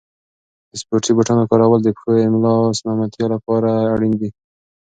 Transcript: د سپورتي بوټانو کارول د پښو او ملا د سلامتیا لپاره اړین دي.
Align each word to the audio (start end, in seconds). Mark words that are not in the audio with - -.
د 0.69 0.71
سپورتي 0.81 1.11
بوټانو 1.15 1.49
کارول 1.51 1.79
د 1.83 1.89
پښو 1.95 2.11
او 2.25 2.31
ملا 2.33 2.53
د 2.73 2.75
سلامتیا 2.79 3.25
لپاره 3.35 3.69
اړین 3.93 4.13
دي. 4.21 4.29